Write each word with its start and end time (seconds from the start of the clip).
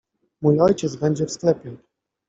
—Mój 0.41 0.59
ojciec 0.59 0.95
będzie 0.95 1.25
w 1.25 1.31
sklepie. 1.31 1.75